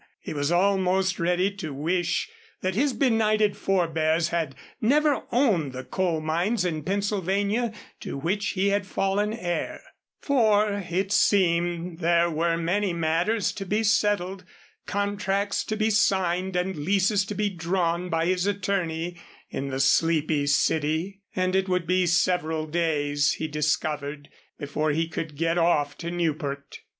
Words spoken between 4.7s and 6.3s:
never owned the coal